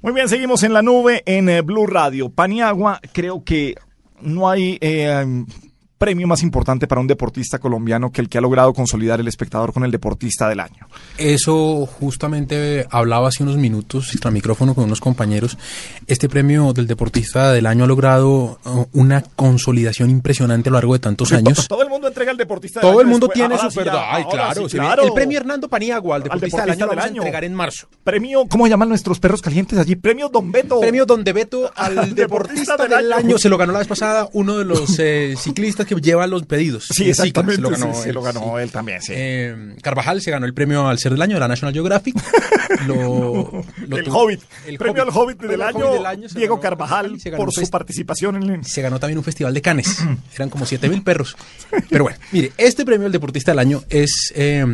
Muy 0.00 0.12
bien, 0.12 0.28
seguimos 0.28 0.62
en 0.62 0.72
la 0.72 0.80
nube 0.80 1.24
en 1.26 1.48
eh, 1.48 1.60
Blue 1.60 1.84
Radio. 1.84 2.28
Paniagua, 2.30 3.00
creo 3.12 3.42
que 3.42 3.74
no 4.20 4.48
hay 4.48 4.78
eh, 4.80 5.44
premio 5.98 6.26
más 6.26 6.42
importante 6.42 6.86
para 6.86 7.00
un 7.00 7.06
deportista 7.06 7.58
colombiano 7.58 8.10
que 8.12 8.20
el 8.20 8.28
que 8.28 8.38
ha 8.38 8.40
logrado 8.40 8.72
consolidar 8.72 9.20
el 9.20 9.28
espectador 9.28 9.72
con 9.72 9.84
el 9.84 9.90
deportista 9.90 10.48
del 10.48 10.60
año. 10.60 10.86
Eso 11.18 11.86
justamente 11.86 12.86
hablaba 12.90 13.28
hace 13.28 13.42
unos 13.42 13.56
minutos, 13.56 14.10
extra 14.12 14.30
micrófono 14.30 14.74
con 14.74 14.84
unos 14.84 15.00
compañeros. 15.00 15.58
Este 16.06 16.28
premio 16.28 16.72
del 16.72 16.86
deportista 16.86 17.52
del 17.52 17.66
año 17.66 17.84
ha 17.84 17.86
logrado 17.88 18.58
uh, 18.64 18.86
una 18.92 19.22
consolidación 19.22 20.10
impresionante 20.10 20.68
a 20.68 20.72
lo 20.72 20.76
largo 20.76 20.92
de 20.92 21.00
tantos 21.00 21.32
años. 21.32 21.66
Todo 21.68 21.82
el 21.82 21.88
mundo 21.88 22.08
entrega 22.08 22.30
el 22.30 22.36
deportista 22.36 22.80
del 22.80 22.86
año. 22.86 22.92
Todo 22.92 23.02
el 23.02 23.08
mundo 23.08 23.26
después. 23.26 23.34
tiene 23.34 23.54
Ahora 23.56 23.70
su 23.70 23.80
sí, 23.80 23.84
ya, 23.84 24.14
Ay, 24.14 24.24
claro, 24.30 24.68
sí, 24.68 24.76
claro. 24.76 25.02
El 25.02 25.12
premio 25.12 25.38
Hernando 25.38 25.68
Paniagua 25.68 26.16
al 26.16 26.22
deportista, 26.22 26.60
del 26.62 26.70
año 26.70 26.86
lo 26.86 26.88
vamos 26.88 27.04
a 27.04 27.06
año. 27.06 27.22
entregar 27.22 27.44
en 27.44 27.54
marzo. 27.54 27.88
Premio, 28.04 28.46
¿cómo 28.48 28.66
llaman 28.68 28.88
nuestros 28.88 29.18
perros 29.18 29.42
calientes 29.42 29.78
allí? 29.78 29.96
Premio 29.96 30.28
Don 30.28 30.52
Beto. 30.52 30.78
Premio 30.80 31.06
Donde 31.06 31.32
Beto 31.32 31.70
al 31.74 32.14
deportista 32.14 32.76
del 32.76 33.12
año. 33.12 33.38
Se 33.38 33.48
lo 33.48 33.58
ganó 33.58 33.72
la 33.72 33.80
vez 33.80 33.88
pasada 33.88 34.28
uno 34.32 34.58
de 34.58 34.64
los 34.64 34.96
eh, 34.98 35.34
ciclistas 35.36 35.87
que 35.88 35.96
lleva 35.96 36.26
los 36.26 36.44
pedidos. 36.46 36.86
Sí, 36.90 37.08
exactamente. 37.10 37.56
Se 37.56 37.60
lo 37.62 37.70
ganó, 37.70 37.94
sí, 37.94 38.08
él, 38.08 38.14
lo 38.14 38.22
ganó 38.22 38.40
sí. 38.40 38.62
él 38.62 38.70
también, 38.70 39.02
sí. 39.02 39.12
Eh, 39.16 39.76
Carvajal 39.82 40.20
se 40.20 40.30
ganó 40.30 40.46
el 40.46 40.54
premio 40.54 40.86
al 40.86 40.98
ser 40.98 41.12
del 41.12 41.22
año 41.22 41.34
de 41.34 41.40
la 41.40 41.48
National 41.48 41.72
Geographic. 41.72 42.14
Lo- 42.86 43.64
lo 43.86 43.96
el 43.96 44.04
tuvo- 44.04 44.24
Hobbit. 44.24 44.40
el 44.66 44.78
Premio 44.78 45.02
al 45.02 45.08
Hobbit 45.08 45.40
del, 45.40 45.62
al 45.62 45.68
año, 45.68 45.86
Hobbit 45.86 45.96
del 45.96 46.06
año 46.06 46.28
se 46.28 46.38
Diego 46.38 46.60
Carvajal 46.60 47.16
por 47.36 47.50
su 47.52 47.68
participación 47.70 48.36
en 48.42 48.50
el... 48.50 48.64
se 48.64 48.82
ganó 48.82 49.00
también 49.00 49.18
un 49.18 49.24
festival 49.24 49.54
de 49.54 49.62
Cannes. 49.62 49.98
Eran 50.34 50.50
como 50.50 50.66
7000 50.66 51.02
perros. 51.02 51.36
Pero 51.88 52.04
bueno, 52.04 52.18
mire, 52.30 52.52
este 52.58 52.84
premio 52.84 53.04
del 53.04 53.12
deportista 53.12 53.52
del 53.52 53.58
año 53.58 53.82
es 53.88 54.32
eh, 54.36 54.64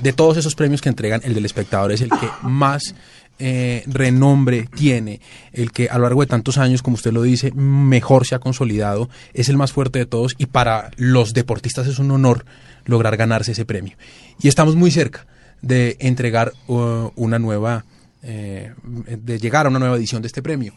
de 0.00 0.12
todos 0.12 0.36
esos 0.36 0.54
premios 0.54 0.80
que 0.82 0.88
entregan, 0.90 1.20
el 1.24 1.34
del 1.34 1.46
espectador 1.46 1.90
es 1.92 2.00
el 2.02 2.10
que 2.10 2.28
más 2.42 2.94
eh, 3.38 3.84
renombre 3.86 4.68
tiene, 4.74 5.20
el 5.52 5.72
que 5.72 5.88
a 5.88 5.98
lo 5.98 6.04
largo 6.04 6.20
de 6.22 6.26
tantos 6.26 6.58
años, 6.58 6.82
como 6.82 6.94
usted 6.94 7.12
lo 7.12 7.22
dice, 7.22 7.52
mejor 7.52 8.26
se 8.26 8.34
ha 8.34 8.38
consolidado, 8.38 9.08
es 9.34 9.48
el 9.48 9.56
más 9.56 9.72
fuerte 9.72 9.98
de 9.98 10.06
todos 10.06 10.34
y 10.38 10.46
para 10.46 10.90
los 10.96 11.34
deportistas 11.34 11.86
es 11.86 11.98
un 11.98 12.10
honor 12.10 12.44
lograr 12.84 13.16
ganarse 13.16 13.52
ese 13.52 13.64
premio. 13.64 13.96
Y 14.40 14.48
estamos 14.48 14.76
muy 14.76 14.90
cerca 14.90 15.26
de 15.62 15.96
entregar 16.00 16.52
uh, 16.66 17.10
una 17.16 17.38
nueva, 17.38 17.84
eh, 18.22 18.72
de 19.06 19.38
llegar 19.38 19.66
a 19.66 19.68
una 19.68 19.78
nueva 19.78 19.96
edición 19.96 20.22
de 20.22 20.28
este 20.28 20.42
premio 20.42 20.74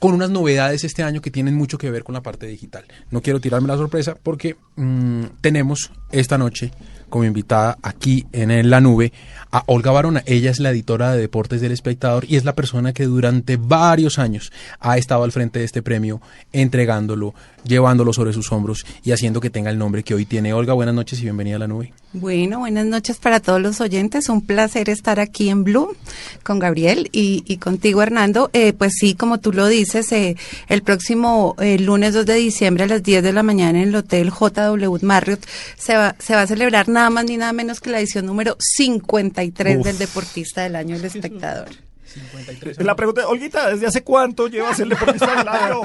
con 0.00 0.14
unas 0.14 0.30
novedades 0.30 0.82
este 0.82 1.02
año 1.02 1.20
que 1.20 1.30
tienen 1.30 1.54
mucho 1.54 1.76
que 1.76 1.90
ver 1.90 2.02
con 2.04 2.14
la 2.14 2.22
parte 2.22 2.46
digital. 2.46 2.84
No 3.10 3.20
quiero 3.20 3.38
tirarme 3.38 3.68
la 3.68 3.76
sorpresa 3.76 4.16
porque 4.20 4.56
mm, 4.76 5.24
tenemos 5.42 5.92
esta 6.10 6.38
noche 6.38 6.72
como 7.10 7.24
invitada 7.24 7.76
aquí 7.82 8.26
en, 8.32 8.70
la 8.70 8.80
nube 8.80 9.12
a 9.50 9.64
Olga 9.66 9.90
Barona. 9.90 10.22
Ella 10.26 10.50
es 10.50 10.60
la 10.60 10.70
editora 10.70 11.12
de 11.12 11.20
Deportes 11.20 11.60
del 11.60 11.72
Espectador 11.72 12.24
y 12.28 12.36
es 12.36 12.44
la 12.44 12.54
persona 12.54 12.92
que 12.92 13.04
durante 13.04 13.56
varios 13.56 14.18
años 14.18 14.52
ha 14.78 14.96
estado 14.96 15.24
al 15.24 15.32
frente 15.32 15.58
de 15.58 15.64
este 15.64 15.82
premio, 15.82 16.20
entregándolo, 16.52 17.34
llevándolo 17.64 18.12
sobre 18.12 18.32
sus 18.32 18.50
hombros 18.52 18.86
y 19.04 19.12
haciendo 19.12 19.40
que 19.40 19.50
tenga 19.50 19.70
el 19.70 19.78
nombre 19.78 20.02
que 20.02 20.14
hoy 20.14 20.24
tiene. 20.24 20.54
Olga, 20.54 20.72
buenas 20.72 20.94
noches 20.94 21.18
y 21.20 21.24
bienvenida 21.24 21.56
a 21.56 21.60
la 21.60 21.68
nube. 21.68 21.92
Bueno, 22.12 22.58
buenas 22.60 22.86
noches 22.86 23.18
para 23.18 23.40
todos 23.40 23.60
los 23.60 23.80
oyentes. 23.80 24.28
Un 24.28 24.44
placer 24.44 24.88
estar 24.88 25.20
aquí 25.20 25.48
en 25.48 25.62
Blue 25.62 25.96
con 26.42 26.58
Gabriel 26.58 27.08
y, 27.12 27.44
y 27.46 27.58
contigo, 27.58 28.02
Hernando. 28.02 28.50
Eh, 28.52 28.72
pues 28.72 28.94
sí, 28.98 29.14
como 29.14 29.38
tú 29.38 29.52
lo 29.52 29.68
dices, 29.68 30.10
eh, 30.12 30.36
el 30.68 30.82
próximo 30.82 31.54
eh, 31.60 31.78
lunes 31.78 32.14
2 32.14 32.26
de 32.26 32.34
diciembre 32.34 32.84
a 32.84 32.86
las 32.88 33.02
10 33.02 33.22
de 33.22 33.32
la 33.32 33.42
mañana 33.42 33.80
en 33.80 33.88
el 33.88 33.94
Hotel 33.94 34.30
JW 34.30 34.96
Marriott 35.02 35.44
se 35.76 35.96
va, 35.96 36.14
se 36.18 36.34
va 36.34 36.42
a 36.42 36.46
celebrar 36.46 36.88
nada 36.88 36.99
más 37.08 37.24
ni 37.24 37.38
nada 37.38 37.52
menos 37.54 37.80
que 37.80 37.88
la 37.90 38.00
edición 38.00 38.26
número 38.26 38.56
53 38.58 39.78
Uf. 39.78 39.84
del 39.86 39.96
Deportista 39.98 40.62
del 40.62 40.76
Año, 40.76 40.96
el 40.96 41.04
espectador. 41.06 41.68
La 42.78 42.96
pregunta, 42.96 43.28
Olguita, 43.28 43.70
¿desde 43.70 43.86
hace 43.86 44.02
cuánto 44.02 44.48
llevas 44.48 44.80
el 44.80 44.88
deportista 44.88 45.36
del 45.36 45.46
año? 45.46 45.82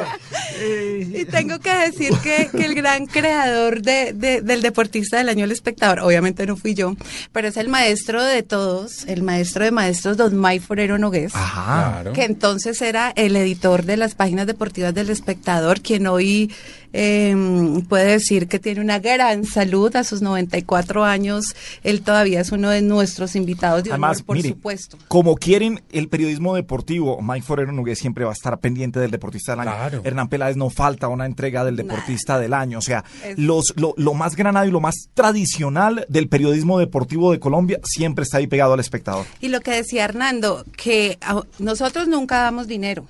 Eh, 0.60 1.08
Y 1.22 1.26
tengo 1.26 1.60
que 1.60 1.70
decir 1.72 2.14
que, 2.24 2.50
que 2.52 2.66
el 2.66 2.74
gran 2.74 3.06
creador 3.06 3.84
de, 3.84 4.12
de- 4.14 4.42
del 4.42 4.64
deportista 4.64 5.18
del 5.18 5.30
año, 5.30 5.46
el 5.46 5.52
espectador, 5.52 6.00
obviamente 6.00 6.48
no 6.48 6.58
fui 6.58 6.74
yo, 6.74 6.96
pero 7.32 7.48
es 7.50 7.58
el 7.58 7.70
maestro 7.70 8.24
de 8.24 8.42
todos, 8.42 9.06
el 9.06 9.22
maestro 9.22 9.66
de 9.66 9.72
maestros, 9.72 10.18
don 10.18 10.36
May 10.36 10.58
Forero 10.58 10.98
Nogués. 10.98 11.36
Ajá. 11.36 11.92
Claro. 12.02 12.14
Que 12.14 12.24
entonces 12.24 12.82
era 12.82 13.14
el 13.16 13.36
editor 13.36 13.84
de 13.84 13.98
las 13.98 14.16
páginas 14.16 14.48
deportivas 14.48 14.96
del 14.96 15.12
espectador, 15.12 15.82
quien 15.82 16.08
hoy 16.08 16.52
eh, 16.98 17.36
puede 17.90 18.06
decir 18.12 18.48
que 18.48 18.58
tiene 18.60 18.80
una 18.82 19.00
gran 19.00 19.44
salud 19.46 19.94
a 19.96 20.04
sus 20.04 20.22
94 20.22 21.04
años. 21.04 21.56
Él 21.84 22.02
todavía 22.02 22.40
es 22.40 22.52
uno 22.52 22.70
de 22.70 22.82
nuestros 22.82 23.36
invitados 23.36 23.84
de 23.84 23.90
Además, 23.92 24.18
honor, 24.18 24.26
por 24.26 24.36
mire, 24.38 24.50
supuesto. 24.50 24.98
como 25.10 25.36
quieren 25.36 25.82
el 25.92 26.08
periodismo 26.08 26.56
deportivo, 26.56 27.22
Mike 27.22 27.46
Forero 27.46 27.72
Nogués 27.74 28.00
siempre 28.00 28.24
va 28.24 28.32
a 28.32 28.34
estar 28.34 28.58
pendiente 28.60 29.00
del 29.00 29.12
deportista 29.12 29.52
del 29.52 29.62
año. 29.62 29.72
Claro. 29.72 30.02
Hernán 30.04 30.30
Peláez 30.30 30.56
no 30.56 30.70
falta 30.70 31.08
una 31.10 31.26
entrega 31.26 31.66
del 31.66 31.76
deportista 31.76 32.40
del 32.40 32.54
año. 32.54 32.80
O 32.80 32.82
sea, 32.82 33.04
Es- 33.24 33.38
los, 33.38 33.74
lo, 33.76 33.94
lo 33.98 34.14
más 34.14 34.36
granado 34.36 34.66
y 34.66 34.72
lo 34.72 34.80
más 34.80 34.96
tradicional 35.14 36.06
del 36.08 36.30
periodismo 36.30 36.80
deportivo 36.80 37.32
de 37.32 37.40
Colombia 37.40 37.80
siempre 37.84 38.24
está 38.24 38.38
ahí 38.38 38.48
pegado 38.48 38.74
al 38.74 38.80
espectador. 38.80 39.26
Y 39.42 39.50
lo 39.50 39.60
que 39.62 39.72
decía 39.72 40.06
Hernando, 40.06 40.64
que 40.78 41.18
nosotros 41.60 42.08
nunca 42.08 42.38
damos 42.42 42.68
dinero. 42.68 43.06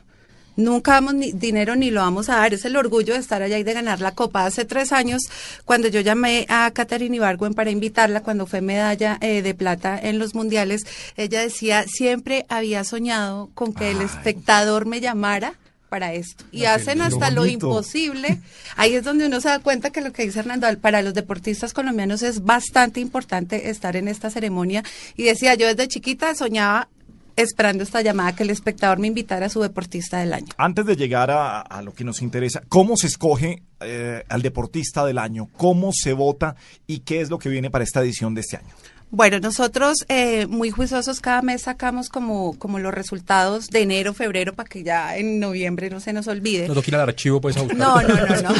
Nunca 0.56 0.94
damos 0.94 1.14
ni 1.14 1.32
dinero 1.32 1.76
ni 1.76 1.92
lo 1.92 2.02
vamos 2.02 2.30
a 2.30 2.38
dar. 2.38 2.54
Es 2.54 2.66
el 2.66 2.76
orgullo 2.76 3.14
de 3.14 3.20
estar 3.20 3.42
allá 3.42 3.58
y 3.58 3.64
de 3.64 3.74
ganar 3.74 4.02
la 4.02 4.12
copa. 4.14 4.46
Hace 4.46 4.66
tres 4.66 4.92
años, 4.92 5.24
cuando 5.66 5.88
yo 5.88 6.02
llamé 6.02 6.46
a 6.50 6.72
Catherine 6.72 7.16
Ibargüen 7.16 7.54
para 7.54 7.72
invitarla, 7.72 8.24
cuando 8.24 8.46
fue 8.46 8.62
medalla 8.62 9.18
eh, 9.22 9.42
de 9.42 9.54
plata 9.54 10.00
en 10.02 10.20
los 10.20 10.34
mundiales, 10.36 10.86
ella 11.18 11.42
decía, 11.42 11.86
siempre 11.88 12.46
había 12.50 12.84
soñado 12.84 13.50
con 13.54 13.74
que 13.74 13.92
el 13.92 14.02
espectador 14.02 14.86
me 14.86 15.02
llamara 15.02 15.56
para 15.90 16.14
esto. 16.14 16.44
Y 16.52 16.66
hacen 16.66 17.02
hasta 17.02 17.30
lo 17.32 17.42
bonito. 17.42 17.68
imposible. 17.68 18.42
Ahí 18.76 18.96
es 18.96 19.04
donde 19.04 19.28
uno 19.28 19.40
se 19.40 19.50
da 19.50 19.60
cuenta 19.60 19.92
que 19.92 20.02
lo 20.02 20.12
que 20.12 20.24
dice 20.24 20.40
Hernando, 20.40 20.68
para 20.80 21.02
los 21.02 21.14
deportistas 21.14 21.74
colombianos 21.74 22.22
es 22.22 22.44
bastante 22.44 23.00
importante 23.00 23.70
estar 23.70 23.96
en 23.96 24.08
esta 24.08 24.30
ceremonia. 24.30 24.84
Y 25.16 25.24
decía, 25.24 25.56
yo 25.56 25.68
desde 25.68 25.88
chiquita 25.88 26.36
soñaba 26.36 26.90
esperando 27.36 27.84
esta 27.84 28.02
llamada 28.02 28.36
que 28.36 28.44
el 28.44 28.50
espectador 28.50 29.00
me 29.00 29.08
invitara 29.08 29.48
a 29.48 29.50
su 29.50 29.62
deportista 29.62 30.20
del 30.20 30.34
año. 30.34 30.48
Antes 30.58 30.86
de 30.86 30.96
llegar 30.96 31.32
a, 31.32 31.82
lo 31.82 31.94
que 31.94 32.04
nos 32.04 32.22
interesa, 32.22 32.62
¿cómo 32.70 32.98
se 32.98 33.08
escoge 33.08 33.64
eh, 33.82 34.24
al 34.30 34.42
deportista 34.42 35.06
del 35.06 35.18
año? 35.18 35.50
¿Cómo 35.58 35.92
se 35.94 36.14
vota? 36.14 36.56
¿Y 36.88 37.00
qué 37.00 37.22
es 37.22 37.30
lo 37.30 37.40
que 37.40 37.50
viene 37.50 37.70
para 37.70 37.84
esta 37.84 38.02
edición 38.02 38.34
de 38.34 38.42
este 38.42 38.58
año? 38.58 38.74
Bueno, 39.12 39.40
nosotros 39.40 40.06
eh, 40.10 40.46
muy 40.48 40.72
juiciosos 40.72 41.22
cada 41.22 41.42
mes 41.42 41.62
sacamos 41.64 42.10
como, 42.10 42.58
como 42.58 42.80
los 42.80 42.94
resultados 42.94 43.68
de 43.70 43.82
enero, 43.82 44.14
febrero, 44.14 44.54
para 44.54 44.68
que 44.68 44.84
ya 44.84 45.16
en 45.16 45.40
noviembre 45.40 45.90
no 45.90 46.00
se 46.00 46.12
nos 46.12 46.28
olvide. 46.28 46.68
No 46.68 46.76
ir 46.86 46.96
al 46.96 47.02
archivo 47.02 47.40
pues 47.40 47.56
a 47.56 47.62
buscar. 47.62 47.78
No, 47.78 48.02
no, 48.02 48.16
no, 48.16 48.42
no. 48.42 48.56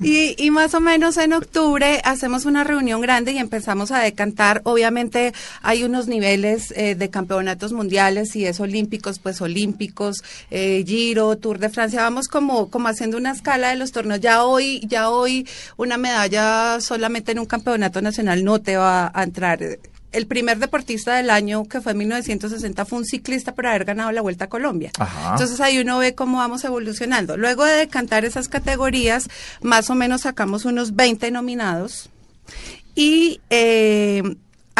y, 0.00 0.34
y 0.42 0.50
más 0.50 0.74
o 0.74 0.80
menos 0.80 1.18
en 1.18 1.34
octubre 1.34 2.00
hacemos 2.04 2.46
una 2.46 2.64
reunión 2.64 3.00
grande 3.00 3.32
y 3.32 3.38
empezamos 3.38 3.90
a 3.92 4.00
decantar. 4.00 4.60
Obviamente 4.64 5.34
hay 5.62 5.84
unos 5.84 6.08
niveles 6.08 6.72
eh, 6.76 6.94
de 6.94 7.10
campeonatos 7.10 7.72
mundiales, 7.72 8.30
si 8.30 8.46
es 8.46 8.60
olímpicos, 8.60 9.18
pues 9.18 9.40
olímpicos, 9.40 10.24
eh, 10.50 10.82
Giro, 10.86 11.36
Tour 11.36 11.58
de 11.58 11.68
Francia. 11.68 12.02
Vamos 12.02 12.28
como, 12.28 12.70
como 12.70 12.88
haciendo 12.88 13.18
una 13.18 13.32
escala 13.32 13.68
de 13.70 13.76
los 13.76 13.92
torneos. 13.92 14.20
Ya 14.20 14.44
hoy, 14.44 14.80
ya 14.86 15.10
hoy 15.10 15.46
una 15.76 15.96
medalla 15.96 16.80
solamente 16.80 17.32
en 17.32 17.38
un 17.38 17.46
campeonato 17.46 18.00
nacional 18.02 18.42
no 18.42 18.60
te 18.60 18.69
va 18.76 19.10
a 19.14 19.22
entrar. 19.22 19.60
El 20.12 20.26
primer 20.26 20.58
deportista 20.58 21.14
del 21.14 21.30
año, 21.30 21.64
que 21.64 21.80
fue 21.80 21.92
en 21.92 21.98
1960, 21.98 22.84
fue 22.84 22.98
un 22.98 23.04
ciclista 23.04 23.54
por 23.54 23.66
haber 23.66 23.84
ganado 23.84 24.10
la 24.10 24.22
Vuelta 24.22 24.46
a 24.46 24.48
Colombia. 24.48 24.90
Ajá. 24.98 25.32
Entonces 25.32 25.60
ahí 25.60 25.78
uno 25.78 25.98
ve 25.98 26.14
cómo 26.14 26.38
vamos 26.38 26.64
evolucionando. 26.64 27.36
Luego 27.36 27.64
de 27.64 27.74
decantar 27.74 28.24
esas 28.24 28.48
categorías, 28.48 29.28
más 29.62 29.88
o 29.88 29.94
menos 29.94 30.22
sacamos 30.22 30.64
unos 30.64 30.96
20 30.96 31.30
nominados. 31.30 32.10
Y 32.96 33.40
eh, 33.50 34.22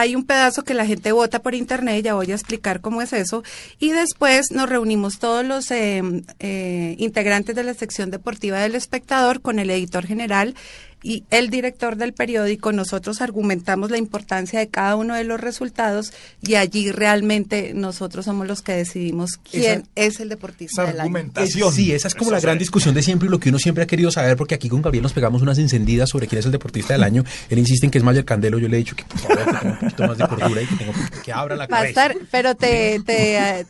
hay 0.01 0.17
un 0.17 0.25
pedazo 0.25 0.65
que 0.65 0.73
la 0.73 0.87
gente 0.87 1.13
vota 1.13 1.43
por 1.43 1.55
internet, 1.55 2.03
ya 2.03 2.15
voy 2.15 2.33
a 2.33 2.35
explicar 2.35 2.81
cómo 2.81 3.03
es 3.03 3.13
eso. 3.13 3.43
Y 3.79 3.91
después 3.91 4.51
nos 4.51 4.69
reunimos 4.69 5.19
todos 5.19 5.45
los 5.45 5.71
eh, 5.71 6.03
eh, 6.39 6.95
integrantes 6.99 7.55
de 7.55 7.65
la 7.65 7.75
sección 7.75 8.11
deportiva 8.11 8.59
del 8.59 8.75
espectador 8.75 9.43
con 9.43 9.59
el 9.59 9.69
editor 9.71 10.07
general 10.07 10.55
y 11.03 11.25
el 11.31 11.51
director 11.51 11.97
del 11.97 12.13
periódico. 12.13 12.73
Nosotros 12.73 13.21
argumentamos 13.21 13.91
la 13.91 13.99
importancia 13.99 14.59
de 14.59 14.69
cada 14.69 14.97
uno 14.97 15.15
de 15.15 15.25
los 15.25 15.41
resultados 15.41 16.13
y 16.43 16.55
allí 16.57 16.91
realmente 16.93 17.73
nosotros 17.75 18.25
somos 18.27 18.47
los 18.47 18.63
que 18.63 18.73
decidimos 18.73 19.39
quién 19.51 19.81
Esa- 19.81 19.89
es 19.97 20.21
el 20.21 20.29
deportista 20.29 20.83
esa 20.83 20.91
del 20.93 21.01
año. 21.01 21.07
argumentación. 21.17 21.73
Sí, 21.73 21.93
esa 21.93 22.09
es 22.09 22.15
como 22.15 22.31
Eso 22.31 22.37
la 22.37 22.41
gran 22.41 22.59
discusión 22.59 22.95
de 22.95 23.03
siempre 23.03 23.29
y 23.29 23.31
lo 23.31 23.41
que 23.41 23.49
uno 23.49 23.59
siempre 23.59 23.85
ha 23.85 23.87
querido 23.87 24.11
saber, 24.11 24.37
porque 24.37 24.55
aquí 24.55 24.69
con 24.69 24.83
Gabriel 24.83 25.03
nos 25.03 25.13
pegamos 25.13 25.43
unas 25.43 25.59
encendidas 25.59 26.09
sobre 26.11 26.27
quién 26.27 26.39
es 26.41 26.47
el 26.47 26.53
deportista 26.53 26.93
del 26.95 27.03
año. 27.03 27.25
Él 27.49 27.59
insiste 27.59 27.87
en 27.87 27.91
que 27.91 27.99
es 27.99 28.05
Mayer 28.05 28.25
Candelo. 28.25 28.59
Yo 28.59 28.69
le 28.69 28.77
he 28.77 28.79
dicho 28.79 28.95
que 28.97 29.05
por 29.05 29.19
favor 29.19 29.39
que 29.39 29.45
tenga 29.53 29.71
un 29.73 29.79
poquito 29.79 30.07
más 30.07 30.19
de 30.19 30.29
cordura 30.29 30.63
y 30.63 30.67
que, 30.67 30.77
tenga, 30.77 31.11
que 31.25 31.33
abra 31.33 31.57
la 31.57 31.67
Va 31.67 31.79
a 31.79 31.81
cabeza. 31.81 31.89
estar, 32.07 32.17
pero 32.31 32.55
te, 32.55 33.01
te, 33.07 33.37
eh, 33.61 33.67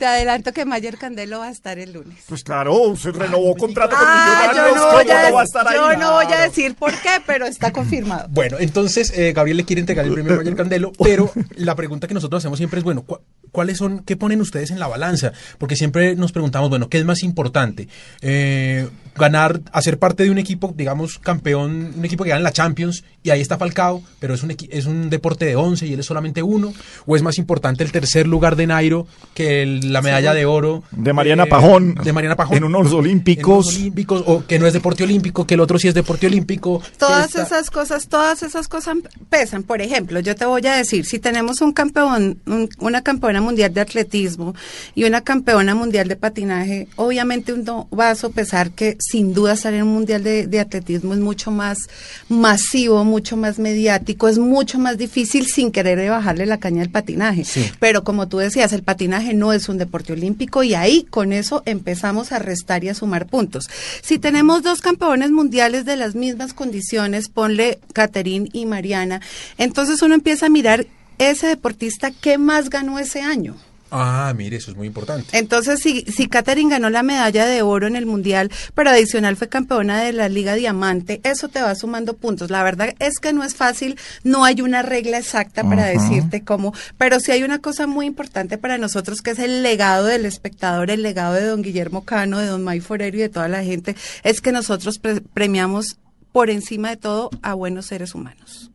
te 0.00 0.06
adelanto 0.06 0.52
que 0.52 0.64
Mayer 0.64 0.96
Candelo 0.98 1.38
va 1.38 1.46
a 1.46 1.50
estar 1.52 1.78
el 1.78 1.92
lunes. 1.92 2.24
Pues 2.28 2.42
claro, 2.42 2.96
se 2.96 3.12
renovó 3.12 3.54
contrato 3.54 3.94
con 3.94 4.04
Ah, 4.04 4.46
yo 4.46 4.50
Millonarios. 4.50 4.74
no, 4.76 4.82
¿Cómo 4.82 4.92
voy 5.04 5.10
a, 5.10 5.28
no 5.28 5.34
va 5.36 5.40
a 5.42 5.44
estar 5.44 5.68
ahí? 5.68 5.74
yo 5.76 5.96
no 5.96 6.12
voy 6.14 6.32
a 6.32 6.40
decir 6.40 6.74
por 6.74 6.90
qué, 7.00 7.10
pero 7.26 7.46
está 7.46 7.70
confirmado. 7.72 8.26
Bueno, 8.30 8.56
entonces 8.58 9.12
eh, 9.16 9.32
Gabriel 9.32 9.58
le 9.58 9.64
quiere 9.64 9.80
entregar 9.80 10.04
el 10.06 10.12
premio 10.12 10.32
a 10.34 10.36
Mayer 10.38 10.56
Candelo, 10.56 10.90
pero 11.04 11.30
la 11.56 11.76
pregunta 11.76 12.08
que 12.08 12.14
nosotros 12.14 12.40
hacemos 12.42 12.58
siempre 12.58 12.78
es, 12.78 12.84
bueno, 12.84 13.02
¿cu- 13.02 13.20
¿cuáles 13.52 13.76
son, 13.78 14.02
qué 14.04 14.16
ponen 14.16 14.40
ustedes 14.40 14.70
en 14.70 14.78
la 14.80 14.88
balanza? 14.88 15.32
Porque 15.58 15.76
siempre 15.76 16.16
nos 16.16 16.32
preguntamos, 16.32 16.70
bueno, 16.70 16.88
¿qué 16.88 16.98
es 16.98 17.04
más 17.04 17.22
importante? 17.22 17.86
Eh, 18.22 18.88
ganar, 19.20 19.60
hacer 19.72 19.98
parte 19.98 20.24
de 20.24 20.30
un 20.30 20.38
equipo, 20.38 20.74
digamos, 20.76 21.18
campeón, 21.18 21.92
un 21.96 22.04
equipo 22.04 22.24
que 22.24 22.30
gana 22.30 22.42
la 22.42 22.52
Champions 22.52 23.04
y 23.22 23.30
ahí 23.30 23.40
está 23.40 23.58
Falcao, 23.58 24.02
pero 24.18 24.34
es 24.34 24.42
un, 24.42 24.56
es 24.70 24.86
un 24.86 25.10
deporte 25.10 25.44
de 25.44 25.54
11 25.54 25.86
y 25.86 25.92
él 25.92 26.00
es 26.00 26.06
solamente 26.06 26.42
uno, 26.42 26.72
o 27.06 27.16
es 27.16 27.22
más 27.22 27.38
importante 27.38 27.84
el 27.84 27.92
tercer 27.92 28.26
lugar 28.26 28.56
de 28.56 28.66
Nairo 28.66 29.06
que 29.34 29.66
la 29.66 30.02
medalla 30.02 30.34
de 30.34 30.46
oro 30.46 30.82
de 30.90 31.12
Mariana 31.12 31.44
eh, 31.44 31.46
Pajón, 31.46 31.94
de 31.94 32.12
Mariana 32.12 32.36
Pajón 32.36 32.56
en 32.58 32.64
unos 32.64 32.92
olímpicos, 32.92 33.76
olímpicos 33.76 34.24
o 34.26 34.44
que 34.46 34.58
no 34.58 34.66
es 34.66 34.72
deporte 34.72 35.04
olímpico, 35.04 35.46
que 35.46 35.54
el 35.54 35.60
otro 35.60 35.78
sí 35.78 35.88
es 35.88 35.94
deporte 35.94 36.26
olímpico. 36.26 36.82
Todas 36.98 37.34
esas 37.34 37.70
cosas, 37.70 38.08
todas 38.08 38.42
esas 38.42 38.68
cosas 38.68 38.96
pesan. 39.28 39.62
Por 39.62 39.82
ejemplo, 39.82 40.20
yo 40.20 40.34
te 40.34 40.46
voy 40.46 40.66
a 40.66 40.74
decir, 40.74 41.04
si 41.04 41.18
tenemos 41.18 41.60
un 41.60 41.72
campeón, 41.72 42.40
una 42.78 43.02
campeona 43.02 43.40
mundial 43.40 43.72
de 43.74 43.80
atletismo 43.80 44.54
y 44.94 45.04
una 45.04 45.20
campeona 45.20 45.74
mundial 45.74 46.08
de 46.08 46.16
patinaje, 46.16 46.88
obviamente 46.96 47.52
uno 47.52 47.88
va 47.96 48.10
a 48.10 48.14
sopesar 48.14 48.70
que 48.70 48.96
sin 49.10 49.34
duda 49.34 49.54
estar 49.54 49.74
en 49.74 49.82
un 49.82 49.92
mundial 49.92 50.22
de, 50.22 50.60
atletismo 50.60 51.14
es 51.14 51.20
mucho 51.20 51.50
más 51.50 51.88
masivo, 52.28 53.04
mucho 53.04 53.36
más 53.36 53.58
mediático, 53.58 54.28
es 54.28 54.38
mucho 54.38 54.78
más 54.78 54.98
difícil 54.98 55.46
sin 55.46 55.72
querer 55.72 56.08
bajarle 56.10 56.46
la 56.46 56.58
caña 56.58 56.82
al 56.82 56.90
patinaje. 56.90 57.44
Pero 57.78 58.04
como 58.04 58.28
tú 58.28 58.38
decías, 58.38 58.72
el 58.72 58.82
patinaje 58.82 59.34
no 59.34 59.52
es 59.52 59.68
un 59.68 59.78
deporte 59.78 60.12
olímpico 60.12 60.62
y 60.62 60.74
ahí 60.74 61.06
con 61.08 61.32
eso 61.32 61.62
empezamos 61.66 62.32
a 62.32 62.38
restar 62.38 62.84
y 62.84 62.88
a 62.88 62.94
sumar 62.94 63.26
puntos. 63.26 63.68
Si 64.02 64.18
tenemos 64.18 64.62
dos 64.62 64.80
campeones 64.80 65.30
mundiales 65.30 65.84
de 65.84 65.96
las 65.96 66.14
mismas 66.14 66.54
condiciones, 66.54 67.28
ponle 67.28 67.78
Caterín 67.92 68.48
y 68.52 68.66
Mariana, 68.66 69.20
entonces 69.58 70.02
uno 70.02 70.14
empieza 70.14 70.46
a 70.46 70.50
mirar 70.50 70.86
ese 71.18 71.46
deportista 71.46 72.10
qué 72.10 72.38
más 72.38 72.70
ganó 72.70 72.98
ese 72.98 73.20
año. 73.20 73.56
Ah, 73.90 74.32
mire, 74.36 74.56
eso 74.56 74.70
es 74.70 74.76
muy 74.76 74.86
importante. 74.86 75.36
Entonces, 75.36 75.80
si, 75.80 76.02
si 76.02 76.28
Katherine 76.28 76.70
ganó 76.70 76.90
la 76.90 77.02
medalla 77.02 77.46
de 77.46 77.62
oro 77.62 77.86
en 77.86 77.96
el 77.96 78.06
Mundial, 78.06 78.50
pero 78.74 78.90
adicional 78.90 79.36
fue 79.36 79.48
campeona 79.48 80.00
de 80.00 80.12
la 80.12 80.28
Liga 80.28 80.54
Diamante, 80.54 81.20
eso 81.24 81.48
te 81.48 81.60
va 81.60 81.74
sumando 81.74 82.14
puntos. 82.16 82.50
La 82.50 82.62
verdad 82.62 82.94
es 82.98 83.18
que 83.18 83.32
no 83.32 83.42
es 83.42 83.54
fácil, 83.54 83.98
no 84.22 84.44
hay 84.44 84.60
una 84.60 84.82
regla 84.82 85.18
exacta 85.18 85.64
para 85.64 85.86
decirte 85.86 86.42
cómo, 86.42 86.72
pero 86.98 87.20
sí 87.20 87.32
hay 87.32 87.42
una 87.42 87.58
cosa 87.58 87.86
muy 87.86 88.06
importante 88.06 88.58
para 88.58 88.78
nosotros 88.78 89.22
que 89.22 89.32
es 89.32 89.38
el 89.38 89.62
legado 89.62 90.06
del 90.06 90.24
espectador, 90.24 90.90
el 90.90 91.02
legado 91.02 91.34
de 91.34 91.46
don 91.46 91.62
Guillermo 91.62 92.04
Cano, 92.04 92.38
de 92.38 92.46
don 92.46 92.62
May 92.62 92.80
Forero 92.80 93.16
y 93.16 93.20
de 93.20 93.28
toda 93.28 93.48
la 93.48 93.64
gente, 93.64 93.96
es 94.22 94.40
que 94.40 94.52
nosotros 94.52 95.00
premiamos 95.32 95.98
por 96.32 96.50
encima 96.50 96.90
de 96.90 96.96
todo 96.96 97.30
a 97.42 97.54
buenos 97.54 97.86
seres 97.86 98.14
humanos. 98.14 98.70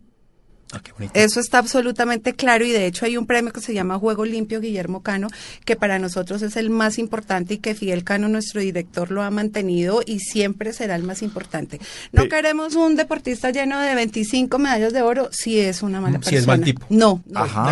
Ah, 0.72 0.82
Eso 1.14 1.40
está 1.40 1.60
absolutamente 1.60 2.34
claro 2.34 2.66
y 2.66 2.72
de 2.72 2.88
hecho 2.88 3.06
hay 3.06 3.18
un 3.18 3.28
premio 3.28 3.54
que 3.54 3.62
se 3.62 3.74
llama 3.74 4.00
Juego 4.00 4.26
Limpio 4.26 4.60
Guillermo 4.60 5.04
Cano, 5.04 5.28
que 5.64 5.76
para 5.76 6.00
nosotros 6.00 6.42
es 6.42 6.58
el 6.58 6.72
más 6.72 6.98
importante 6.98 7.54
y 7.54 7.58
que 7.60 7.76
Fidel 7.76 8.04
Cano, 8.04 8.28
nuestro 8.28 8.62
director, 8.62 9.12
lo 9.12 9.22
ha 9.22 9.30
mantenido 9.30 10.02
y 10.06 10.20
siempre 10.20 10.74
será 10.74 10.96
el 10.96 11.04
más 11.04 11.22
importante. 11.22 11.80
No 12.12 12.28
queremos 12.28 12.76
un 12.76 12.96
deportista 12.96 13.52
lleno 13.52 13.80
de 13.80 13.94
25 13.94 14.58
medallas 14.58 14.92
de 14.92 15.02
oro 15.04 15.30
si 15.32 15.60
es 15.60 15.84
una 15.84 16.02
mala 16.02 16.18
persona. 16.18 16.30
Si 16.32 16.36
es 16.38 16.48
mal 16.48 16.62
tipo. 16.62 16.86
No, 16.90 17.24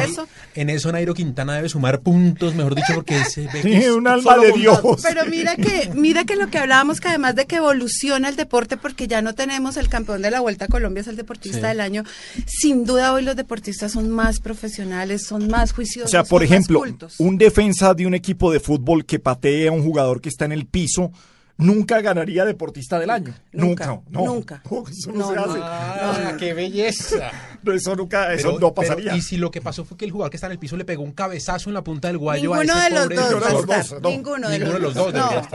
Eso, 0.03 0.27
en 0.53 0.69
eso 0.69 0.91
Nairo 0.91 1.15
Quintana 1.15 1.55
debe 1.55 1.69
sumar 1.69 2.01
puntos, 2.01 2.53
mejor 2.53 2.75
dicho, 2.75 2.93
porque 2.93 3.25
se 3.25 3.47
ve 3.47 3.61
que 3.61 3.77
es 3.77 3.89
un 3.89 4.07
alma 4.07 4.37
de 4.37 4.51
Dios. 4.51 4.79
Pero 5.01 5.25
mira 5.25 5.55
que, 5.55 5.89
mira 5.95 6.25
que 6.25 6.35
lo 6.35 6.47
que 6.47 6.59
hablábamos, 6.59 7.01
que 7.01 7.07
además 7.09 7.35
de 7.35 7.47
que 7.47 7.55
evoluciona 7.55 8.29
el 8.29 8.35
deporte, 8.35 8.77
porque 8.77 9.07
ya 9.07 9.21
no 9.23 9.33
tenemos 9.33 9.77
el 9.77 9.89
campeón 9.89 10.21
de 10.21 10.29
la 10.31 10.41
Vuelta 10.41 10.65
a 10.65 10.67
Colombia, 10.67 11.01
es 11.01 11.07
el 11.07 11.15
deportista 11.15 11.69
del 11.69 11.81
año, 11.81 12.03
sin 12.45 12.82
duda 12.85 13.13
hoy 13.13 13.23
los 13.23 13.35
deportistas 13.35 13.91
son 13.91 14.09
más 14.09 14.39
profesionales, 14.39 15.25
son 15.25 15.47
más 15.47 15.73
juiciosos. 15.73 16.09
O 16.09 16.11
sea, 16.11 16.23
por 16.23 16.43
ejemplo, 16.43 16.83
un 17.19 17.37
defensa 17.37 17.93
de 17.93 18.05
un 18.05 18.13
equipo 18.13 18.51
de 18.51 18.59
fútbol 18.59 19.05
que 19.05 19.19
patee 19.19 19.67
a 19.67 19.71
un 19.71 19.83
jugador 19.83 20.21
que 20.21 20.29
está 20.29 20.45
en 20.45 20.51
el 20.51 20.65
piso 20.65 21.11
nunca 21.57 22.01
ganaría 22.01 22.45
deportista 22.45 22.99
del 22.99 23.09
año. 23.09 23.33
Nunca. 23.51 24.01
Nunca. 24.09 24.61
eso 24.89 25.11
no, 25.11 25.31
se 25.31 25.39
hace. 25.39 25.59
Ah, 25.61 26.35
¡Qué 26.37 26.53
belleza! 26.53 27.31
Eso 27.73 27.95
nunca, 27.95 28.33
eso 28.33 28.59
no 28.59 28.73
pasaría. 28.73 29.15
y 29.15 29.21
si 29.21 29.37
lo 29.37 29.49
que 29.49 29.61
pasó 29.61 29.85
fue 29.85 29.95
que 29.95 30.03
el 30.03 30.11
jugador 30.11 30.29
que 30.29 30.35
está 30.35 30.47
en 30.47 30.51
el 30.51 30.59
piso 30.59 30.75
le 30.75 30.83
pegó 30.83 31.01
un 31.01 31.13
cabezazo 31.13 31.69
en 31.69 31.75
la 31.75 31.81
punta 31.81 32.09
del 32.09 32.17
guayo 32.17 32.49
Ninguno 32.49 32.73
a 32.73 32.87
ese 32.87 33.07
de 33.07 33.15
los 33.15 33.65
dos, 33.65 34.01
Ninguno, 34.03 34.49
de, 34.49 34.59
los 34.59 34.93
dos. 34.93 35.13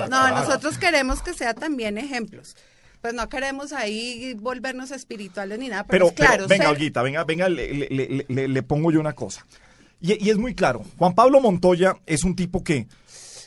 No, 0.08 0.28
nosotros 0.30 0.78
queremos 0.78 1.20
que 1.20 1.34
sea 1.34 1.52
también 1.52 1.98
ejemplos 1.98 2.56
pues 3.00 3.14
no 3.14 3.28
queremos 3.28 3.72
ahí 3.72 4.34
volvernos 4.34 4.90
espirituales 4.90 5.58
ni 5.58 5.68
nada, 5.68 5.84
pero, 5.84 6.10
claro. 6.10 6.46
venga, 6.48 6.70
Olguita, 6.70 7.02
venga, 7.02 7.24
venga, 7.24 7.48
le, 7.48 8.62
pongo 8.62 8.90
yo 8.90 9.00
una 9.00 9.14
cosa. 9.14 9.46
Y, 10.00 10.28
es 10.28 10.38
muy 10.38 10.54
claro, 10.54 10.84
Juan 10.96 11.14
Pablo 11.14 11.40
Montoya 11.40 11.96
es 12.06 12.24
un 12.24 12.36
tipo 12.36 12.62
que 12.62 12.86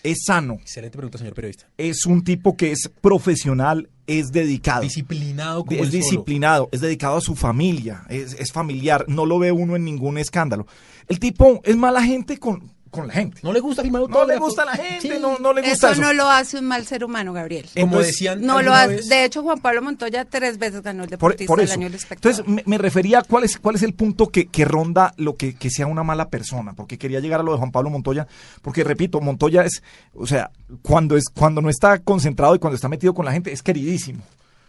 es 0.04 0.24
sano. 0.26 0.56
Excelente 0.56 0.98
pregunta, 0.98 1.18
señor 1.18 1.34
periodista. 1.34 1.68
Es 1.78 2.06
un 2.06 2.24
tipo 2.24 2.58
que 2.58 2.72
es 2.72 2.90
profesional, 3.02 3.90
es 4.08 4.32
dedicado. 4.32 4.82
Disciplinado 4.82 5.64
como 5.66 5.84
Es 5.84 5.92
disciplinado, 5.92 6.70
es 6.72 6.82
dedicado 6.82 7.18
a 7.18 7.22
su 7.22 7.36
familia, 7.36 8.04
es, 8.10 8.34
es 8.34 8.52
familiar, 8.52 9.06
no 9.08 9.26
lo 9.26 9.40
ve 9.40 9.52
uno 9.52 9.76
en 9.76 9.86
ningún 9.86 10.18
escándalo. 10.18 10.66
El 11.08 11.20
tipo 11.20 11.62
es 11.64 11.76
mala 11.76 12.04
gente 12.04 12.38
con, 12.38 12.72
con 12.92 13.08
la 13.08 13.14
gente. 13.14 13.40
No 13.42 13.54
le 13.54 13.62
gusta 13.62 13.82
No 13.84 14.26
le 14.26 14.38
gusta 14.38 14.64
a 14.64 14.66
la 14.66 14.74
gente, 14.74 15.18
no, 15.20 15.40
no, 15.40 15.54
le 15.54 15.62
gusta 15.62 15.92
eso. 15.92 16.02
no 16.02 16.14
lo 16.14 16.30
hace 16.30 16.60
un 16.60 16.66
mal 16.66 16.86
ser 16.86 17.04
humano, 17.04 17.32
Gabriel. 17.34 17.68
Como 17.80 18.00
decían 18.00 18.42
no 18.42 18.62
lo 18.62 18.74
hace. 18.74 19.02
De 19.04 19.24
hecho, 19.24 19.42
Juan 19.42 19.60
Pablo 19.60 19.82
Montoya 19.82 20.26
tres 20.26 20.58
veces 20.60 20.84
ganó 20.84 21.06
el 21.06 21.10
deportista 21.10 21.56
del 21.56 21.72
año 21.72 21.86
del 21.86 21.96
espectador. 21.96 22.40
Entonces, 22.40 22.68
me, 22.68 22.78
refería 22.78 23.20
a 23.20 23.24
cuál 23.24 23.46
es, 23.46 23.58
cuál 23.58 23.76
es 23.76 23.84
el 23.84 23.94
punto 23.94 24.28
que, 24.28 24.48
que 24.48 24.66
ronda 24.66 25.14
lo 25.18 25.36
que, 25.36 25.56
que, 25.56 25.70
sea 25.70 25.88
una 25.88 26.04
mala 26.04 26.30
persona, 26.30 26.74
porque 26.74 26.98
quería 26.98 27.22
llegar 27.22 27.40
a 27.40 27.44
lo 27.44 27.54
de 27.54 27.58
Juan 27.60 27.72
Pablo 27.72 27.90
Montoya, 27.90 28.28
porque 28.62 28.84
repito, 28.84 29.22
Montoya 29.22 29.64
es, 29.64 29.82
o 30.14 30.28
sea, 30.28 30.52
cuando, 30.82 31.16
es, 31.16 31.30
cuando 31.30 31.62
no 31.62 31.70
está 31.70 32.00
concentrado 32.00 32.56
y 32.56 32.60
cuando 32.60 32.76
está 32.76 32.90
metido 32.90 33.14
con 33.14 33.26
la 33.26 33.32
gente, 33.32 33.54
es 33.54 33.64
queridísimo. 33.64 34.22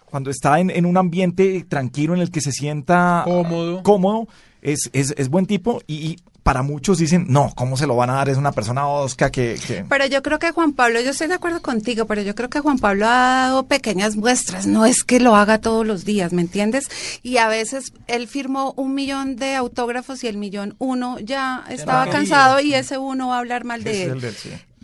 Cuando 0.07 0.31
está 0.31 0.61
en, 0.61 0.71
en 0.71 0.87
un 0.87 0.97
ambiente 0.97 1.65
tranquilo 1.69 2.15
en 2.15 2.21
el 2.21 2.31
que 2.31 2.41
se 2.41 2.53
sienta 2.53 3.23
cómodo, 3.25 3.83
cómodo 3.83 4.29
es, 4.61 4.91
es, 4.93 5.15
es 5.17 5.29
buen 5.29 5.47
tipo 5.47 5.83
y 5.87 6.19
para 6.43 6.63
muchos 6.63 6.99
dicen, 6.99 7.27
no, 7.29 7.53
¿cómo 7.55 7.77
se 7.77 7.87
lo 7.87 7.97
van 7.97 8.11
a 8.11 8.15
dar? 8.15 8.29
Es 8.29 8.37
una 8.37 8.53
persona 8.53 8.89
osca 8.89 9.31
que, 9.31 9.85
Pero 9.89 10.07
yo 10.07 10.23
creo 10.23 10.39
que 10.39 10.51
Juan 10.51 10.73
Pablo, 10.73 11.01
yo 11.01 11.11
estoy 11.11 11.29
de 11.29 11.35
acuerdo 11.35 11.63
contigo, 11.63 12.07
pero 12.07 12.23
yo 12.23 12.35
creo 12.35 12.51
que 12.51 12.61
Juan 12.61 12.79
Pablo 12.79 13.07
ha 13.07 13.47
dado 13.47 13.67
pequeñas 13.67 14.17
muestras, 14.17 14.67
no 14.67 14.85
es 14.85 15.05
que 15.05 15.21
lo 15.21 15.37
haga 15.37 15.59
todos 15.59 15.87
los 15.87 16.05
días, 16.05 16.33
¿me 16.33 16.43
entiendes? 16.43 16.89
Y 17.23 17.37
a 17.37 17.49
veces 17.49 17.93
él 18.07 18.27
firmó 18.29 18.73
un 18.77 18.95
millón 18.95 19.37
de 19.37 19.55
autógrafos 19.55 20.25
y 20.25 20.29
el 20.29 20.37
millón 20.37 20.75
uno 20.79 21.19
ya 21.21 21.65
estaba 21.69 22.09
cansado 22.11 22.61
y 22.61 22.75
ese 22.75 22.99
uno 22.99 23.29
va 23.29 23.37
a 23.37 23.39
hablar 23.39 23.65
mal 23.65 23.85
de 23.85 24.05
él 24.05 24.21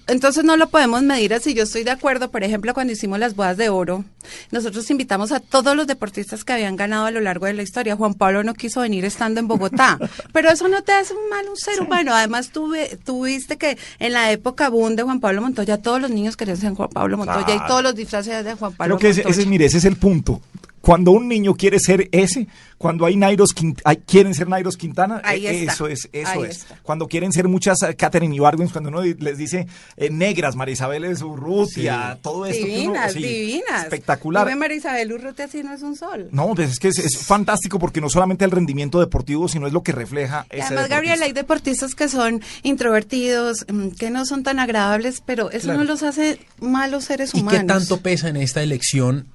entonces 0.09 0.45
no 0.45 0.57
lo 0.57 0.69
podemos 0.69 1.03
medir 1.03 1.35
así. 1.35 1.55
Yo 1.55 1.65
estoy 1.65 1.85
de 1.85 1.91
acuerdo, 1.91 2.31
por 2.31 2.43
ejemplo, 2.43 2.75
cuando 2.75 2.93
hicimos 2.93 3.19
las 3.19 3.37
bodas 3.37 3.57
de 3.57 3.69
oro, 3.69 4.05
nosotros 4.51 4.91
invitamos 4.91 5.33
a 5.33 5.41
todos 5.41 5.77
los 5.77 5.87
deportistas 5.87 6.45
que 6.45 6.55
habían 6.55 6.77
ganado 6.77 7.07
a 7.07 7.11
lo 7.11 7.21
largo 7.21 7.47
de 7.47 7.55
la 7.55 7.63
historia. 7.63 7.97
Juan 7.97 8.15
Pablo 8.15 8.43
no 8.43 8.55
quiso 8.55 8.81
venir 8.81 9.05
estando 9.05 9.41
en 9.41 9.49
Bogotá, 9.49 9.99
pero 10.33 10.51
eso 10.51 10.67
no 10.69 10.83
te 10.83 10.93
hace 10.93 11.15
un 11.15 11.29
mal 11.29 11.47
un 11.49 11.57
ser 11.57 11.81
humano. 11.81 12.15
Además, 12.15 12.51
tuve, 12.51 12.99
tuviste 13.05 13.59
que 13.59 13.79
en 13.99 14.13
la 14.13 14.33
época 14.33 14.69
boom 14.69 14.97
de 14.97 15.03
Juan 15.03 15.21
Pablo 15.21 15.43
Montoya, 15.43 15.79
todos 15.79 16.01
los 16.01 16.11
niños 16.11 16.37
querían 16.37 16.57
ser 16.57 16.75
Juan 16.75 16.89
Pablo 16.89 17.17
Montoya 17.17 17.55
y 17.55 17.67
todos 17.67 17.83
los 17.83 17.95
disfraces 17.95 18.45
de 18.45 18.55
Juan 18.55 18.73
Pablo 18.73 18.99
Creo 18.99 19.15
que 19.15 19.23
Ese, 19.29 19.47
mire, 19.47 19.67
ese 19.67 19.79
es 19.79 19.85
el 19.85 19.97
punto 19.97 20.41
cuando 20.89 21.11
un 21.11 21.29
niño 21.29 21.53
quiere 21.53 21.79
ser 21.81 22.09
ese, 22.13 22.49
cuando 22.79 23.05
hay 23.05 23.15
Nairos 23.15 23.55
hay, 23.85 23.99
quieren 23.99 24.33
ser 24.33 24.49
Nairos 24.49 24.79
Quintana, 24.79 25.21
eh, 25.35 25.67
eso 25.69 25.87
es, 25.87 26.09
eso 26.15 26.45
es. 26.47 26.67
Cuando 26.83 27.07
quieren 27.09 27.31
ser 27.31 27.47
muchas 27.47 27.83
eh, 27.83 27.95
Catherine 27.95 28.35
Ibargüens, 28.35 28.73
cuando 28.73 28.89
uno 28.89 29.03
les 29.03 29.37
dice 29.37 29.67
eh, 29.99 30.09
negras, 30.09 30.57
Marisabel 30.57 31.05
es 31.05 31.21
Urrutia, 31.21 32.19
todo 32.23 32.47
esto. 32.47 32.65
Divinas, 32.65 33.13
divinas. 33.13 33.83
Espectacular. 33.83 34.57
Marisabel 34.57 35.13
Urrutia 35.13 35.45
así 35.45 35.63
no 35.63 35.75
es 35.75 35.83
un 35.83 35.95
sol. 35.95 36.31
No, 36.33 36.55
pues 36.55 36.71
es 36.71 36.79
que 36.79 36.89
es, 36.89 37.19
fantástico 37.19 37.79
porque 37.79 38.01
no 38.01 38.09
solamente 38.09 38.47
el 38.47 38.51
rendimiento 38.51 38.99
deportivo, 38.99 39.47
sino 39.47 39.67
es 39.67 39.75
lo 39.75 39.83
que 39.83 39.93
refleja 39.93 40.47
ese 40.49 40.69
Además, 40.69 40.89
Gabriel, 40.89 41.21
hay 41.21 41.33
deportistas 41.35 41.95
que 41.95 42.09
son 42.09 42.41
introvertidos, 42.63 43.67
mm, 43.71 43.89
que 43.89 44.09
no 44.09 44.25
son 44.25 44.43
tan 44.43 44.59
agradables, 44.59 45.23
pero 45.27 45.51
eso 45.51 45.75
no 45.75 45.85
los 45.85 46.03
hace 46.03 46.41
malos 46.61 47.05
seres 47.05 47.35
humanos. 47.35 47.53
¿Y 47.53 47.59
qué 47.59 47.65
tanto 47.65 48.01
pesa 48.01 48.31
en 48.31 48.37
esta 48.37 48.63
elección 48.63 49.27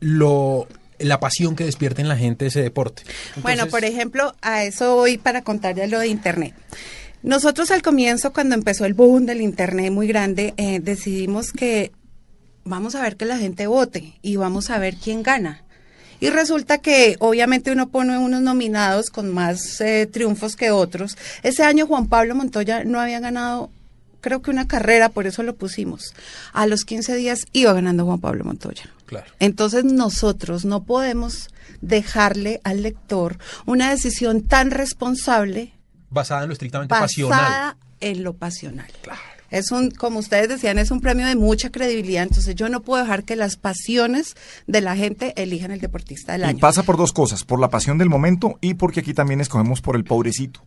lo 0.00 0.66
la 0.98 1.20
pasión 1.20 1.56
que 1.56 1.64
despierta 1.64 2.02
en 2.02 2.08
la 2.08 2.16
gente 2.16 2.46
ese 2.46 2.62
deporte. 2.62 3.02
bueno, 3.42 3.66
por 3.66 3.84
ejemplo, 3.84 4.34
a 4.42 4.64
eso 4.64 4.96
voy 4.96 5.18
para 5.18 5.42
contarle 5.42 5.86
lo 5.88 5.98
de 5.98 6.08
Internet. 6.08 6.54
Nosotros 7.22 7.70
al 7.70 7.82
comienzo, 7.82 8.32
cuando 8.32 8.54
empezó 8.54 8.84
el 8.84 8.94
boom 8.94 9.26
del 9.26 9.40
Internet 9.40 9.90
muy 9.90 10.06
grande, 10.06 10.54
eh, 10.56 10.78
decidimos 10.80 11.52
que 11.52 11.92
vamos 12.64 12.94
a 12.94 13.02
ver 13.02 13.16
que 13.16 13.24
la 13.24 13.38
gente 13.38 13.66
vote 13.66 14.14
y 14.22 14.36
vamos 14.36 14.70
a 14.70 14.78
ver 14.78 14.96
quién 14.96 15.22
gana. 15.22 15.64
Y 16.20 16.30
resulta 16.30 16.78
que 16.78 17.16
obviamente 17.20 17.70
uno 17.70 17.88
pone 17.88 18.18
unos 18.18 18.40
nominados 18.42 19.10
con 19.10 19.32
más 19.32 19.80
eh, 19.80 20.08
triunfos 20.10 20.56
que 20.56 20.70
otros. 20.70 21.16
Ese 21.42 21.62
año 21.62 21.86
Juan 21.86 22.08
Pablo 22.08 22.34
Montoya 22.34 22.84
no 22.84 23.00
había 23.00 23.20
ganado 23.20 23.70
creo 24.20 24.42
que 24.42 24.50
una 24.50 24.66
carrera, 24.68 25.08
por 25.08 25.26
eso 25.26 25.42
lo 25.42 25.54
pusimos. 25.54 26.14
A 26.52 26.66
los 26.66 26.84
15 26.84 27.14
días 27.16 27.46
iba 27.52 27.72
ganando 27.72 28.04
Juan 28.04 28.20
Pablo 28.20 28.44
Montoya. 28.44 28.90
Entonces 29.38 29.84
nosotros 29.84 30.64
no 30.64 30.84
podemos 30.84 31.48
dejarle 31.80 32.60
al 32.64 32.82
lector 32.82 33.38
una 33.66 33.90
decisión 33.90 34.42
tan 34.42 34.70
responsable 34.70 35.72
basada 36.10 36.42
en 36.42 36.48
lo 36.48 36.52
estrictamente 36.52 36.90
pasional 36.94 37.76
en 38.00 38.22
lo 38.22 38.34
pasional. 38.34 38.86
Es 39.50 39.70
un, 39.70 39.90
como 39.90 40.18
ustedes 40.18 40.48
decían, 40.48 40.78
es 40.78 40.90
un 40.90 41.00
premio 41.00 41.26
de 41.26 41.34
mucha 41.34 41.70
credibilidad, 41.70 42.22
entonces 42.22 42.54
yo 42.54 42.68
no 42.68 42.80
puedo 42.82 43.02
dejar 43.02 43.24
que 43.24 43.34
las 43.34 43.56
pasiones 43.56 44.36
de 44.66 44.82
la 44.82 44.94
gente 44.94 45.32
elijan 45.40 45.70
el 45.70 45.80
deportista 45.80 46.32
del 46.32 46.42
Y 46.42 46.44
año. 46.44 46.58
pasa 46.58 46.82
por 46.82 46.98
dos 46.98 47.12
cosas, 47.14 47.44
por 47.44 47.58
la 47.58 47.70
pasión 47.70 47.96
del 47.96 48.10
momento 48.10 48.58
y 48.60 48.74
porque 48.74 49.00
aquí 49.00 49.14
también 49.14 49.40
escogemos 49.40 49.80
por 49.80 49.96
el 49.96 50.04
pobrecito. 50.04 50.60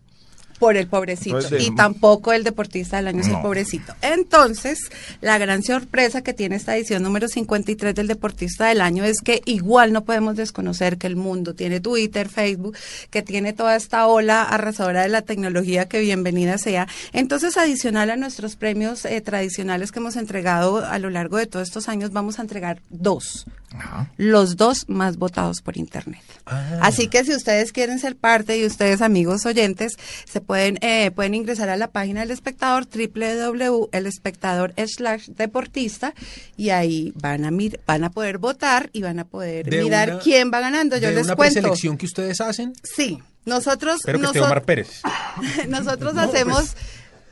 Por 0.62 0.78
el 0.78 0.86
pobrecito. 0.86 1.38
Entonces, 1.38 1.68
y 1.68 1.76
tampoco 1.76 2.34
el 2.34 2.44
deportista 2.44 2.98
del 2.98 3.08
año 3.08 3.22
es 3.22 3.30
el 3.30 3.42
pobrecito. 3.42 3.96
Entonces, 4.04 4.92
la 5.20 5.40
gran 5.40 5.64
sorpresa 5.64 6.22
que 6.22 6.36
tiene 6.36 6.56
esta 6.56 6.78
edición 6.78 7.02
número 7.02 7.28
53 7.28 7.96
del 7.96 8.06
deportista 8.06 8.68
del 8.68 8.82
año 8.82 9.04
es 9.04 9.22
que 9.22 9.42
igual 9.46 9.92
no 9.92 10.04
podemos 10.04 10.36
desconocer 10.36 11.00
que 11.00 11.08
el 11.08 11.16
mundo 11.16 11.56
tiene 11.56 11.80
Twitter, 11.80 12.30
Facebook, 12.30 12.78
que 13.10 13.24
tiene 13.24 13.54
toda 13.54 13.76
esta 13.76 14.06
ola 14.06 14.44
arrasadora 14.44 15.02
de 15.02 15.10
la 15.10 15.24
tecnología 15.24 15.88
que 15.88 16.00
bienvenida 16.00 16.60
sea. 16.60 16.88
Entonces, 17.12 17.58
adicional 17.58 18.12
a 18.12 18.16
nuestros 18.16 18.56
premios 18.56 19.04
eh, 19.06 19.20
tradicionales 19.22 19.92
que 19.92 19.98
hemos 19.98 20.16
entregado 20.16 20.86
a 20.86 21.00
lo 21.00 21.10
largo 21.10 21.38
de 21.38 21.48
todos 21.48 21.68
estos 21.68 21.90
años, 21.90 22.12
vamos 22.12 22.38
a 22.38 22.44
entregar 22.44 22.84
dos 22.92 23.48
Ajá. 23.74 24.10
los 24.18 24.58
dos 24.58 24.86
más 24.90 25.18
votados 25.18 25.62
por 25.62 25.78
internet. 25.78 26.22
Ah. 26.46 26.80
Así 26.82 27.08
que 27.08 27.24
si 27.24 27.34
ustedes 27.34 27.72
quieren 27.72 28.00
ser 28.00 28.16
parte 28.16 28.58
y 28.58 28.66
ustedes 28.66 29.02
amigos 29.02 29.46
oyentes, 29.46 29.94
se 30.26 30.42
pueden 30.42 30.78
eh, 30.82 31.12
pueden 31.12 31.34
ingresar 31.36 31.70
a 31.70 31.78
la 31.78 31.88
página 31.90 32.22
del 32.22 32.32
espectador 32.32 32.86
www.elespectador 32.88 34.74
slash 34.88 35.28
deportista 35.30 36.14
y 36.58 36.70
ahí 36.70 37.14
van 37.16 37.46
a 37.46 37.52
mir 37.52 37.80
van 37.86 38.04
a 38.04 38.10
poder 38.12 38.38
votar 38.38 38.90
y 38.94 39.02
van 39.02 39.20
a 39.20 39.26
poder 39.26 39.70
De 39.70 39.84
mirar 39.84 40.10
una- 40.12 40.20
quién 40.20 40.52
va 40.54 40.60
ganando. 40.60 40.98
Yo 40.98 41.10
de 41.10 41.16
les 41.16 41.26
una 41.26 41.36
cuento. 41.36 41.54
preselección 41.56 41.98
que 41.98 42.06
ustedes 42.06 42.42
hacen. 42.42 42.74
Sí, 42.84 43.20
nosotros 43.46 43.96
Espero 43.98 44.20
que 44.20 44.26
esté 44.26 44.40
nosot- 44.40 44.46
Omar 44.46 44.64
Pérez. 44.64 45.02
nosotros 45.70 46.18
hacemos 46.18 46.76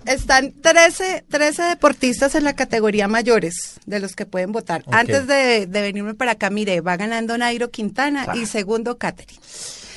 están 0.05 0.53
13, 0.53 1.25
13 1.29 1.63
deportistas 1.63 2.35
en 2.35 2.43
la 2.43 2.55
categoría 2.55 3.07
mayores 3.07 3.79
de 3.85 3.99
los 3.99 4.15
que 4.15 4.25
pueden 4.25 4.51
votar. 4.51 4.83
Antes 4.91 5.27
de, 5.27 5.67
de 5.67 5.81
venirme 5.81 6.13
para 6.15 6.31
acá, 6.31 6.49
mire, 6.49 6.81
va 6.81 6.97
ganando 6.97 7.37
Nairo 7.37 7.69
Quintana 7.71 8.27
y 8.35 8.45
segundo 8.45 8.97
Catherine. 8.97 9.39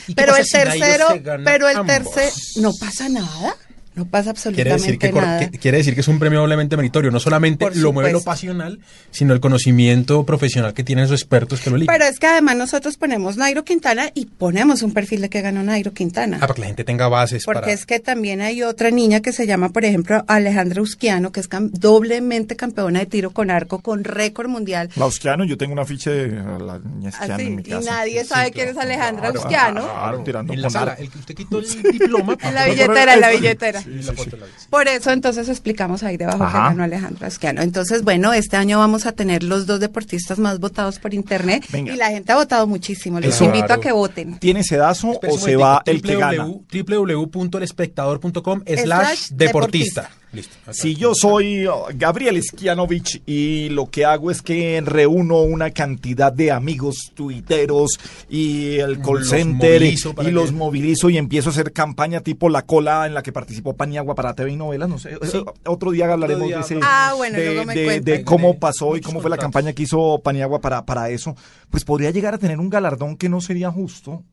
¿Y 0.07 0.15
qué 0.15 0.23
Pero 0.23 0.37
el 0.37 0.45
si 0.45 0.53
tercero, 0.53 1.07
pero 1.45 1.69
el 1.69 1.77
ambos? 1.77 1.95
tercer, 2.15 2.33
no 2.57 2.73
pasa 2.75 3.09
nada. 3.09 3.57
No 3.95 4.07
pasa 4.07 4.33
Quiere 4.33 4.73
absolutamente 4.73 4.73
decir, 4.87 4.99
que, 4.99 5.13
nada. 5.13 5.51
que- 5.51 5.59
quiere 5.59 5.77
decir 5.79 5.95
que 5.95 6.01
es 6.01 6.09
un 6.09 6.19
premio 6.19 6.41
doblemente 6.41 6.77
meritorio. 6.79 7.11
No 7.11 7.21
solamente 7.21 7.67
Por 7.67 7.77
lo 7.77 7.93
mueve 7.93 8.11
lo 8.13 8.23
pasional, 8.23 8.79
sino 9.11 9.35
el 9.35 9.41
conocimiento 9.41 10.25
profesional 10.25 10.73
que 10.73 10.83
tienen 10.83 11.05
esos 11.05 11.21
expertos 11.21 11.61
que 11.61 11.69
lo 11.69 11.77
eligen. 11.77 11.93
Pero 11.95 12.07
es 12.09 12.19
que 12.19 12.27
además 12.27 12.57
nosotros 12.57 12.97
ponemos 12.97 13.37
Nairo 13.37 13.65
Quintana 13.65 14.11
y 14.15 14.25
ponemos 14.27 14.83
un 14.83 14.93
perfil 14.95 15.21
de 15.21 15.29
que 15.29 15.43
ganó 15.43 15.63
Nairo 15.63 15.93
Quintana. 15.93 16.39
ah, 16.39 16.41
para 16.41 16.55
que 16.55 16.61
la 16.63 16.67
gente 16.69 16.85
tenga 16.85 17.09
bases 17.09 17.45
Porque 17.45 17.61
para... 17.61 17.73
es 17.73 17.85
que 17.85 18.01
también 18.01 18.41
hay 18.41 18.63
otra 18.63 18.91
niña 18.91 19.21
que 19.21 19.33
se 19.33 19.47
llama, 19.47 19.69
por 19.69 19.85
ejemplo, 19.85 20.25
Alejandra 20.27 20.81
Usquiano, 20.81 21.31
que 21.31 21.41
es 21.41 21.51
cam- 21.51 21.71
doblemente 21.71 22.57
campeona 22.57 23.01
de 23.01 23.07
tiro 23.07 23.31
con 23.33 23.51
arco, 23.51 23.81
con 23.81 24.05
récord 24.05 24.49
mundial. 24.49 24.89
La 24.97 25.05
Usquiano, 25.05 25.45
yo 25.45 25.59
tengo 25.59 25.75
una 25.75 25.85
ficha 25.85 26.11
de 26.11 26.29
la 26.29 26.79
niña 26.79 27.11
Usquiano 27.11 27.35
Así, 27.35 27.43
en 27.47 27.57
mi 27.57 27.63
y 27.63 27.65
casa. 27.67 27.91
nadie 27.91 28.25
sabe 28.25 28.51
quién 28.53 28.69
es 28.71 28.77
Alejandra 28.79 29.31
Claro, 29.33 29.41
Usquiano. 29.41 29.83
Claro, 29.83 30.19
tirando 30.25 30.53
en 30.55 30.63
la 30.63 30.67
con 30.69 30.73
sala, 30.73 30.93
arco. 30.93 31.03
el 31.03 31.11
que 31.11 31.19
usted 31.19 31.35
quitó 31.35 31.59
el 31.59 31.83
diploma. 31.93 32.39
En 32.43 32.55
la 32.55 32.65
billetera, 32.69 33.15
en 33.15 33.21
la 33.21 33.29
billetera. 33.31 33.82
Y 33.87 34.03
la 34.03 34.13
foto 34.13 34.37
la 34.37 34.47
vi. 34.47 34.53
Por 34.71 34.89
eso 34.89 35.11
entonces 35.11 35.49
explicamos 35.49 36.03
ahí 36.03 36.17
debajo 36.17 36.39
que 36.39 36.45
ganó 36.53 36.83
Alejandra 36.85 37.27
Asquiano. 37.29 37.63
Entonces, 37.63 38.03
bueno, 38.03 38.33
este 38.33 38.57
año 38.57 38.79
vamos 38.79 39.07
a 39.07 39.13
tener 39.13 39.43
los 39.43 39.67
dos 39.67 39.81
deportistas 39.81 40.39
más 40.39 40.59
votados 40.61 40.99
por 40.99 41.15
internet 41.15 41.65
Venga. 41.71 41.93
y 41.93 41.97
la 41.97 42.11
gente 42.11 42.33
ha 42.33 42.37
votado 42.37 42.67
muchísimo. 42.67 43.21
Les 43.21 43.37
Claro. 43.37 43.55
invito 43.57 43.73
a 43.75 43.81
que 43.81 43.93
voten. 43.93 44.39
¿Tiene 44.39 44.63
sedazo 44.65 45.19
o 45.23 45.39
se 45.39 45.57
va 45.57 45.83
el 45.87 46.03
que 46.03 46.17
gana? 46.17 46.47
www.elespectador.com 46.47 48.63
Slash 48.67 48.83
slash 48.85 49.29
deportista. 49.31 50.11
Listo. 50.33 50.55
acá. 50.63 50.73
Si 50.73 50.95
yo 50.95 51.15
soy 51.15 51.67
uh, 51.67 51.73
Gabriel 51.95 52.43
Skianovich 52.43 53.23
y 53.27 53.69
lo 53.69 53.91
que 53.91 54.07
hago 54.07 54.31
es 54.31 54.41
que 54.41 54.81
reúno 54.85 55.41
una 55.43 55.71
cantidad 55.73 56.33
de 56.33 56.51
amigos 56.51 57.13
tuiteros 57.15 57.99
y 58.31 58.77
el 58.79 59.01
call 59.03 59.19
Los 59.21 59.29
center 59.29 59.83
y, 59.83 60.31
los 60.31 60.53
movilizo 60.53 61.11
y 61.11 61.19
empiezo 61.19 61.51
a 61.51 61.53
hacer 61.53 61.73
campaña 61.73 62.21
tipo 62.21 62.49
La 62.49 62.63
Cola 62.63 63.07
en 63.07 63.13
la 63.13 63.23
que 63.23 63.31
participó 63.33 63.77
Paniagua 63.77 64.15
para 64.15 64.35
TV 64.35 64.53
y 64.53 64.57
novelas, 64.57 64.89
no 64.89 64.99
sé. 64.99 65.19
Sí. 65.23 65.45
Otro 65.67 65.91
día 65.91 66.11
hablaremos 66.11 66.47
día 66.47 66.57
de 66.57 66.63
ese 66.63 66.81
Ah, 66.83 67.13
bueno, 67.17 67.37
de, 67.39 67.45
luego 67.47 67.65
me 67.67 67.75
de- 67.75 67.85
cuenta. 67.85 68.11
de 68.13 68.25
cómo 68.25 68.59
pasó 68.59 68.97
y 68.97 69.03
cómo 69.03 69.21
fue 69.21 69.29
la 69.31 69.37
campaña 69.37 69.73
que 69.75 69.83
hizo 69.83 70.21
Paniagua 70.25 70.61
para, 70.63 70.87
para 70.87 71.11
eso. 71.11 71.37
Pues 71.71 71.85
podría 71.85 72.11
llegar 72.11 72.33
a 72.33 72.39
tener 72.39 72.59
un 72.59 72.71
galardón 72.71 73.17
que 73.17 73.29
no 73.29 73.41
sería 73.43 73.71
justo 73.71 74.25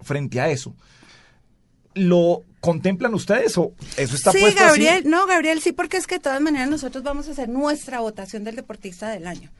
frente 0.00 0.40
a 0.40 0.48
eso. 0.50 0.74
¿Lo 1.94 2.44
contemplan 2.60 3.14
ustedes 3.14 3.56
o 3.58 3.72
eso 3.96 4.14
está 4.14 4.32
sí, 4.32 4.40
puesto 4.40 4.60
así? 4.62 4.84
Gabriel, 4.84 5.04
no, 5.08 5.26
Gabriel, 5.26 5.60
sí, 5.60 5.72
porque 5.72 5.96
es 5.96 6.06
que 6.06 6.16
de 6.16 6.20
todas 6.20 6.40
maneras 6.40 6.68
nosotros 6.68 7.02
vamos 7.02 7.28
a 7.28 7.32
hacer 7.32 7.48
nuestra 7.48 8.00
votación 8.00 8.44
del 8.44 8.56
deportista 8.56 9.10
del 9.10 9.26
año. 9.26 9.50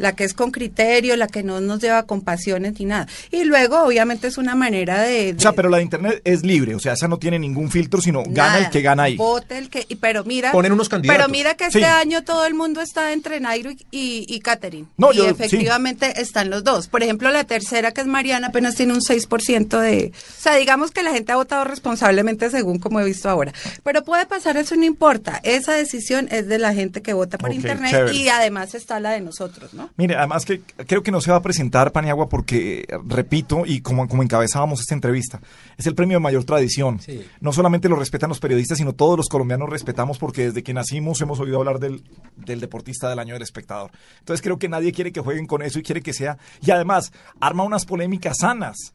La 0.00 0.16
que 0.16 0.24
es 0.24 0.34
con 0.34 0.50
criterio, 0.50 1.14
la 1.16 1.28
que 1.28 1.42
no 1.42 1.60
nos 1.60 1.80
lleva 1.80 2.02
con 2.04 2.22
pasiones 2.22 2.78
ni 2.80 2.86
nada. 2.86 3.06
Y 3.30 3.44
luego, 3.44 3.82
obviamente, 3.84 4.26
es 4.26 4.38
una 4.38 4.54
manera 4.54 5.02
de. 5.02 5.34
O 5.36 5.40
sea, 5.40 5.52
pero 5.52 5.68
la 5.68 5.76
de 5.76 5.82
internet 5.84 6.20
es 6.24 6.42
libre, 6.42 6.74
o 6.74 6.78
sea, 6.80 6.94
esa 6.94 7.06
no 7.06 7.18
tiene 7.18 7.38
ningún 7.38 7.70
filtro, 7.70 8.00
sino 8.00 8.22
gana 8.26 8.58
el 8.58 8.70
que 8.70 8.82
gana 8.82 9.04
ahí. 9.04 9.16
Vote 9.16 9.58
el 9.58 9.70
que. 9.70 9.84
y- 9.88 9.96
Pero 9.96 10.24
mira. 10.24 10.52
Ponen 10.52 10.72
unos 10.72 10.88
candidatos. 10.88 11.16
Pero 11.22 11.30
mira 11.30 11.54
que 11.54 11.66
este 11.66 11.78
Sí. 11.80 11.84
año 11.84 12.24
todo 12.24 12.46
el 12.46 12.54
mundo 12.54 12.80
está 12.80 13.12
entre 13.12 13.38
Nairo 13.40 13.70
y, 13.70 13.76
y, 13.90 14.24
y 14.28 14.40
Catherine. 14.40 14.88
No, 14.96 15.12
y 15.12 15.16
yo- 15.16 15.24
sí. 15.24 15.30
efectivamente 15.30 16.20
están 16.20 16.50
los 16.50 16.64
dos. 16.64 16.88
Por 16.88 17.02
ejemplo, 17.02 17.30
la 17.30 17.44
tercera, 17.44 17.92
que 17.92 18.00
es 18.00 18.06
Mariana, 18.06 18.48
apenas 18.48 18.74
tiene 18.76 18.94
un 18.94 19.02
6% 19.02 19.78
de. 19.78 20.12
O 20.14 20.40
sea, 20.42 20.56
digamos 20.56 20.90
que 20.90 21.02
la 21.02 21.12
gente 21.12 21.32
ha 21.32 21.36
votado 21.36 21.64
responsablemente 21.64 22.48
según 22.50 22.78
como 22.78 23.00
he 23.00 23.04
visto 23.04 23.28
ahora. 23.28 23.52
Pero 23.84 24.02
puede 24.04 24.24
pasar, 24.26 24.56
eso 24.56 24.74
no 24.76 24.84
importa. 24.84 25.40
Esa 25.42 25.74
decisión 25.74 26.28
es 26.30 26.46
de 26.48 26.58
la 26.58 26.72
gente 26.72 27.02
que 27.02 27.12
vota 27.12 27.36
por 27.38 27.52
internet 27.52 27.90
chévere. 27.90 28.16
y 28.16 28.28
además 28.28 28.74
está 28.74 29.00
la 29.00 29.10
de 29.10 29.20
nosotros, 29.20 29.74
¿no? 29.74 29.89
Mire, 29.96 30.16
además 30.16 30.44
que 30.44 30.60
creo 30.86 31.02
que 31.02 31.10
no 31.10 31.20
se 31.20 31.30
va 31.30 31.38
a 31.38 31.42
presentar 31.42 31.92
Paniagua 31.92 32.28
porque, 32.28 32.86
repito, 33.06 33.64
y 33.66 33.80
como, 33.80 34.08
como 34.08 34.22
encabezábamos 34.22 34.80
esta 34.80 34.94
entrevista, 34.94 35.40
es 35.76 35.86
el 35.86 35.94
premio 35.94 36.16
de 36.16 36.22
mayor 36.22 36.44
tradición. 36.44 37.00
Sí. 37.00 37.24
No 37.40 37.52
solamente 37.52 37.88
lo 37.88 37.96
respetan 37.96 38.28
los 38.28 38.40
periodistas, 38.40 38.78
sino 38.78 38.94
todos 38.94 39.16
los 39.16 39.28
colombianos 39.28 39.68
respetamos 39.68 40.18
porque 40.18 40.46
desde 40.46 40.62
que 40.62 40.74
nacimos 40.74 41.20
hemos 41.20 41.40
oído 41.40 41.58
hablar 41.58 41.78
del, 41.78 42.02
del 42.36 42.60
deportista 42.60 43.08
del 43.08 43.18
año 43.18 43.34
del 43.34 43.42
espectador. 43.42 43.90
Entonces 44.20 44.42
creo 44.42 44.58
que 44.58 44.68
nadie 44.68 44.92
quiere 44.92 45.12
que 45.12 45.20
jueguen 45.20 45.46
con 45.46 45.62
eso 45.62 45.78
y 45.78 45.82
quiere 45.82 46.02
que 46.02 46.12
sea. 46.12 46.38
Y 46.62 46.70
además, 46.70 47.12
arma 47.40 47.64
unas 47.64 47.84
polémicas 47.84 48.38
sanas. 48.38 48.94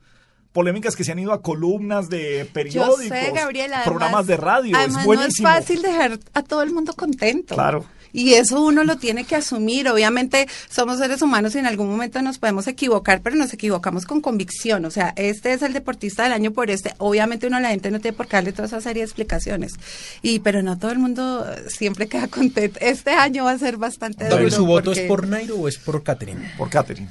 Polémicas 0.56 0.96
que 0.96 1.04
se 1.04 1.12
han 1.12 1.20
ido 1.20 1.34
a 1.34 1.42
columnas 1.42 2.10
de 2.10 2.46
Yo 2.48 2.54
periódicos, 2.54 3.20
sé, 3.20 3.32
Gabriela. 3.36 3.84
programas 3.84 4.26
de 4.26 4.38
radio. 4.38 4.76
Además, 4.76 5.02
es 5.02 5.06
buenísimo. 5.06 5.48
No 5.50 5.54
es 5.54 5.60
fácil 5.60 5.82
dejar 5.82 6.18
a 6.34 6.42
todo 6.44 6.64
el 6.64 6.72
mundo 6.72 6.94
contento. 6.94 7.54
Claro. 7.56 7.86
Y 8.14 8.36
eso 8.36 8.62
uno 8.62 8.86
lo 8.86 8.96
tiene 8.96 9.26
que 9.26 9.36
asumir. 9.36 9.90
Obviamente 9.90 10.48
somos 10.70 11.00
seres 11.00 11.22
humanos 11.22 11.54
y 11.54 11.58
en 11.58 11.66
algún 11.66 11.90
momento 11.90 12.22
nos 12.22 12.38
podemos 12.38 12.66
equivocar, 12.68 13.20
pero 13.22 13.36
nos 13.36 13.52
equivocamos 13.52 14.06
con 14.06 14.22
convicción. 14.22 14.86
O 14.86 14.92
sea, 14.92 15.12
este 15.18 15.52
es 15.52 15.62
el 15.62 15.74
deportista 15.74 16.24
del 16.24 16.32
año 16.32 16.52
por 16.52 16.70
este. 16.72 16.94
Obviamente 17.00 17.48
uno 17.48 17.60
la 17.60 17.72
gente 17.72 17.92
no 17.92 18.00
tiene 18.00 18.16
por 18.16 18.28
qué 18.28 18.38
darle 18.38 18.54
toda 18.54 18.70
esa 18.70 18.80
serie 18.80 19.02
de 19.02 19.08
explicaciones. 19.08 19.74
Y 20.22 20.40
pero 20.40 20.64
no 20.64 20.78
todo 20.78 20.92
el 20.92 21.00
mundo 21.00 21.46
siempre 21.68 22.08
queda 22.08 22.30
contento. 22.30 22.80
Este 22.82 23.12
año 23.12 23.44
va 23.44 23.52
a 23.52 23.60
ser 23.60 23.76
bastante 23.76 24.30
duro 24.30 24.50
¿su 24.50 24.66
voto 24.66 24.86
porque- 24.92 25.02
es 25.02 25.08
por 25.10 25.28
Nairo 25.28 25.58
o 25.58 25.68
es 25.68 25.78
por 25.78 26.02
Catherine? 26.02 26.54
Por 26.58 26.70
Catherine. 26.70 27.10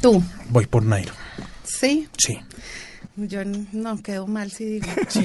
tú. 0.00 0.22
Voy 0.50 0.66
por 0.66 0.84
Nairo. 0.84 1.12
Sí. 1.64 2.08
Sí. 2.18 2.38
Yo 3.16 3.40
no 3.44 4.02
quedo 4.02 4.26
mal 4.26 4.50
si 4.50 4.64
digo. 4.64 4.86
Sí, 5.08 5.24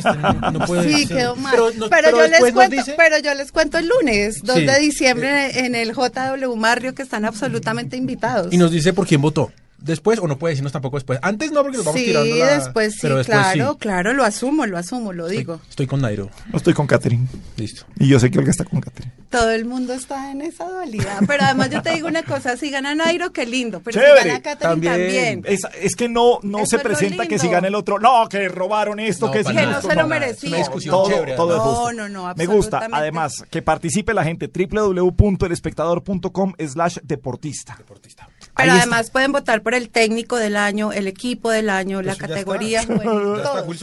no, 0.52 0.66
puede 0.66 0.84
Sí, 0.84 0.90
decir. 0.90 1.08
quedó 1.18 1.36
mal. 1.38 1.52
Pero, 1.56 1.68
Pero, 1.72 1.80
no- 1.80 1.90
pero 1.90 2.12
yo 2.12 2.28
les 2.28 2.54
cuento, 2.54 2.76
dice- 2.76 2.94
pero 2.98 3.18
yo 3.20 3.34
les 3.34 3.52
cuento 3.54 3.78
el 3.78 3.88
lunes, 3.88 4.42
2 4.44 4.58
Sí. 4.58 4.66
de 4.66 4.80
diciembre, 4.80 5.60
en 5.66 5.74
el 5.74 5.94
JW 5.94 6.56
Marrio, 6.58 6.94
que 6.94 7.02
están 7.04 7.24
absolutamente 7.24 7.96
invitados. 7.96 8.54
Y 8.54 8.58
nos 8.58 8.72
dice 8.72 8.92
por 8.92 9.08
quién 9.08 9.22
votó. 9.22 9.52
Después, 9.80 10.20
o 10.20 10.28
no 10.28 10.38
puede 10.38 10.54
decirnos 10.54 10.72
tampoco 10.74 10.98
después. 10.98 11.20
Antes 11.22 11.52
no, 11.52 11.62
porque 11.62 11.78
nos 11.78 11.86
vamos 11.86 12.00
sí, 12.02 12.08
tirando 12.08 12.36
la... 12.36 12.56
después 12.56 12.94
sí, 12.94 13.00
pero 13.04 13.18
después 13.18 13.38
claro, 13.38 13.74
sí. 13.74 13.78
claro, 13.80 14.14
lo 14.14 14.24
asumo, 14.24 14.66
lo 14.66 14.78
asumo, 14.78 15.14
lo 15.14 15.28
digo. 15.28 15.56
Estoy, 15.56 15.70
estoy 15.70 15.88
con 15.88 16.02
Nairo. 16.02 16.30
No 16.52 16.58
estoy 16.58 16.74
con 16.74 16.88
Catherine. 16.88 17.28
Listo. 17.58 17.86
Y 18.00 18.08
yo 18.08 18.20
sé 18.20 18.32
que 18.32 18.40
Olga 18.40 18.52
está 18.52 18.66
con 18.66 18.82
Catherine. 18.82 19.14
Todo 19.30 19.52
el 19.52 19.66
mundo 19.66 19.94
está 19.94 20.32
en 20.32 20.42
esa 20.42 20.68
dualidad. 20.68 21.20
Pero 21.28 21.44
además 21.44 21.70
yo 21.70 21.82
te 21.82 21.92
digo 21.92 22.08
una 22.08 22.24
cosa, 22.24 22.58
si 22.58 22.72
gana 22.72 22.96
Nairo, 22.96 23.32
qué 23.32 23.46
lindo. 23.46 23.82
Pero 23.82 24.00
Chévere, 24.00 24.22
si 24.24 24.28
gana 24.30 24.42
Catherine 24.42 24.88
también. 24.88 24.94
también. 24.94 25.42
Es, 25.46 25.62
es 25.80 25.96
que 25.96 26.10
no, 26.10 26.40
no 26.42 26.60
Eso 26.60 26.78
se 26.78 26.80
presenta 26.80 27.28
que 27.28 27.38
si 27.38 27.48
gana 27.48 27.68
el 27.68 27.76
otro, 27.76 28.00
no, 28.00 28.28
que 28.30 28.48
robaron 28.50 29.00
esto, 29.00 29.28
No, 29.28 29.32
que 29.32 29.40
es 29.42 29.48
Que 29.48 29.54
no 29.54 29.82
se 29.82 29.96
lo 29.96 30.02
no. 30.04 30.08
merecía. 30.08 30.50
Una 30.50 30.58
discusión 30.60 30.92
todo, 30.92 31.10
chévere, 31.10 31.36
todo 31.36 31.54
es 31.56 31.60
además. 31.60 31.78
justo. 31.78 31.94
No, 31.94 32.10
no, 32.10 32.28
no, 32.30 32.36
Me 32.36 32.46
gusta, 32.48 32.88
además, 32.92 33.44
que 33.50 33.62
participe 33.62 34.14
la 34.14 34.24
gente, 34.24 34.50
www.elespectador.com 34.52 36.54
slash 36.68 36.98
deportista. 37.04 37.76
Deportista. 37.78 38.28
Pero 38.58 38.72
Ahí 38.72 38.80
además 38.80 39.12
pueden 39.12 39.32
votar 39.32 39.62
por 39.62 39.76
el 39.76 39.90
técnico 39.90 40.36
del 40.36 40.58
año, 40.58 40.92
el 40.92 41.08
equipo 41.08 41.52
del 41.52 41.70
año, 41.70 42.02
la 42.02 42.14
Eso 42.14 42.22
categoría. 42.22 42.84
bueno. 42.88 43.38
Pues, 43.66 43.82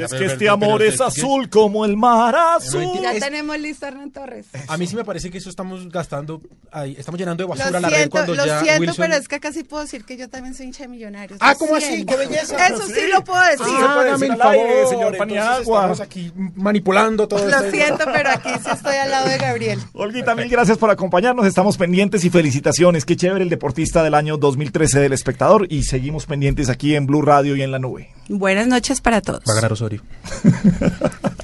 es 0.00 0.12
que 0.12 0.24
este 0.24 0.48
amor 0.48 0.82
es 0.82 1.00
azul 1.00 1.48
como 1.48 1.84
el 1.84 1.96
mar 1.96 2.34
azul. 2.34 3.00
Ya 3.00 3.14
tenemos 3.18 3.58
listo 3.58 3.86
a 3.86 3.88
Hernán 3.90 4.10
Torres. 4.10 4.46
A 4.66 4.76
mí 4.76 4.86
sí 4.86 4.96
me 4.96 5.04
parece 5.04 5.30
que 5.30 5.38
eso 5.38 5.48
estamos 5.48 5.88
gastando, 5.90 6.42
ahí, 6.72 6.96
estamos 6.98 7.18
llenando 7.18 7.44
de 7.44 7.48
Lo 7.48 7.54
basura 7.54 7.78
la 7.78 7.88
red 7.88 8.10
cuando 8.10 8.34
lo 8.34 8.44
ya 8.44 8.60
siento, 8.60 8.80
Wilson... 8.80 8.96
pero 8.98 9.14
es 9.16 9.28
que 9.28 9.38
casi 9.38 9.62
puedo 9.62 9.82
decir 9.84 10.04
que 10.04 10.16
yo 10.16 10.28
también 10.28 10.54
soy 10.54 10.66
hincha 10.66 10.82
de 10.84 10.88
millonarios. 10.88 11.38
Ah, 11.40 11.54
¿cómo 11.56 11.76
así? 11.76 12.04
¡Qué 12.04 12.16
belleza! 12.16 12.66
Eso 12.66 12.86
sí 12.86 13.06
lo 13.12 13.22
puedo 13.22 13.40
decir. 13.42 13.58
Puede 13.58 13.84
Hágame 13.84 14.10
decir 14.12 14.32
al 14.32 14.42
aire, 14.42 14.72
favor, 14.72 14.88
señor 14.88 15.16
Paniagua. 15.16 15.78
Estamos 15.78 16.00
aquí 16.00 16.32
manipulando 16.56 17.28
todo 17.28 17.46
Lo 17.46 17.70
siento, 17.70 18.04
pero 18.12 18.30
aquí 18.30 18.50
sí 18.62 18.70
estoy 18.72 18.96
al 18.96 19.10
lado 19.10 19.28
de 19.28 19.38
Gabriel. 19.38 19.80
Olguita, 19.92 20.34
mil 20.34 20.48
gracias 20.48 20.78
por 20.78 20.90
acompañarnos. 20.90 21.46
Estamos 21.46 21.76
pendientes 21.76 22.24
y 22.24 22.30
felicitaciones. 22.30 23.04
Qué 23.04 23.16
chévere 23.16 23.44
el 23.44 23.50
deportista 23.50 24.02
del 24.02 24.15
año 24.16 24.36
2013 24.36 25.00
del 25.00 25.12
espectador. 25.12 25.66
Y 25.70 25.84
seguimos 25.84 26.26
pendientes 26.26 26.68
aquí 26.68 26.94
en 26.94 27.06
Blue 27.06 27.22
Radio 27.22 27.56
y 27.56 27.62
en 27.62 27.70
la 27.70 27.78
nube. 27.78 28.10
Buenas 28.28 28.66
noches 28.66 29.00
para 29.00 29.20
todos. 29.20 29.44
Va 29.48 29.52
a 29.52 29.56
ganar 29.56 29.72
Osorio. 29.72 30.02